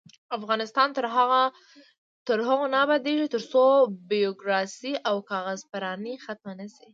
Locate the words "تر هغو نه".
2.27-2.77